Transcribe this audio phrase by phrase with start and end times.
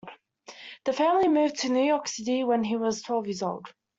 [0.85, 3.71] The family moved to New York City when he was twelve years old.